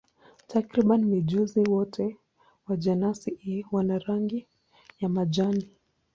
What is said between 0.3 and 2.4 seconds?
Takriban mijusi wote